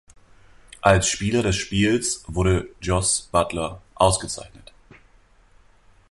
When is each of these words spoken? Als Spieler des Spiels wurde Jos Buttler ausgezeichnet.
Als 0.81 1.07
Spieler 1.09 1.43
des 1.43 1.55
Spiels 1.57 2.23
wurde 2.25 2.67
Jos 2.81 3.29
Buttler 3.31 3.83
ausgezeichnet. 3.93 4.73